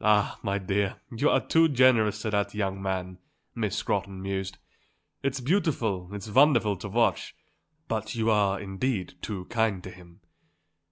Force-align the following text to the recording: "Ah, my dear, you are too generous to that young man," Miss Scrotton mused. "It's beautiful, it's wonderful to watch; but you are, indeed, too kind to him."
"Ah, 0.00 0.38
my 0.44 0.58
dear, 0.58 1.00
you 1.10 1.28
are 1.28 1.44
too 1.44 1.66
generous 1.68 2.22
to 2.22 2.30
that 2.30 2.54
young 2.54 2.80
man," 2.80 3.18
Miss 3.52 3.74
Scrotton 3.76 4.22
mused. 4.22 4.58
"It's 5.24 5.40
beautiful, 5.40 6.08
it's 6.14 6.30
wonderful 6.30 6.76
to 6.76 6.88
watch; 6.88 7.34
but 7.88 8.14
you 8.14 8.30
are, 8.30 8.60
indeed, 8.60 9.14
too 9.22 9.46
kind 9.46 9.82
to 9.82 9.90
him." 9.90 10.20